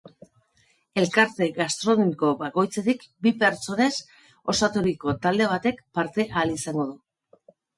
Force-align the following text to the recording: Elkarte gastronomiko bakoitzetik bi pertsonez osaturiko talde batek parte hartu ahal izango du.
Elkarte 1.01 1.49
gastronomiko 1.57 2.31
bakoitzetik 2.39 3.05
bi 3.27 3.35
pertsonez 3.45 3.91
osaturiko 4.55 5.17
talde 5.27 5.51
batek 5.55 5.87
parte 5.99 6.27
hartu 6.31 6.39
ahal 6.39 6.57
izango 6.57 6.89
du. 6.91 6.99